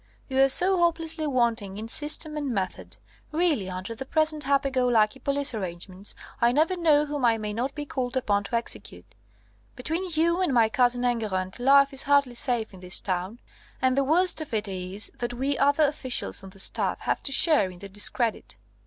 "You 0.29 0.41
are 0.41 0.49
so 0.49 0.79
hopelessly 0.79 1.27
wanting 1.27 1.77
in 1.77 1.87
system 1.87 2.35
and 2.35 2.49
method. 2.49 2.97
Really, 3.31 3.69
under 3.69 3.93
the 3.93 4.03
present 4.03 4.45
happy 4.45 4.71
go 4.71 4.87
lucky 4.87 5.19
police 5.19 5.53
arrangements, 5.53 6.15
I 6.41 6.51
never 6.51 6.75
know 6.75 7.05
whom 7.05 7.23
I 7.23 7.37
may 7.37 7.53
not 7.53 7.75
be 7.75 7.85
called 7.85 8.17
upon 8.17 8.45
to 8.45 8.55
execute. 8.55 9.13
Between 9.75 10.09
you 10.09 10.41
and 10.41 10.55
my 10.55 10.69
cousin 10.69 11.05
Enguerrand, 11.05 11.59
life 11.59 11.93
is 11.93 12.01
hardly 12.01 12.33
safe 12.33 12.73
in 12.73 12.79
this 12.79 12.99
town. 12.99 13.39
And 13.79 13.95
the 13.95 14.03
worst 14.03 14.41
of 14.41 14.55
it 14.55 14.67
is, 14.67 15.11
that 15.19 15.35
we 15.35 15.55
other 15.59 15.83
officials 15.83 16.43
on 16.43 16.49
the 16.49 16.57
staff 16.57 17.01
have 17.01 17.21
to 17.21 17.31
share 17.31 17.69
in 17.69 17.77
the 17.77 17.87
discredit." 17.87 18.57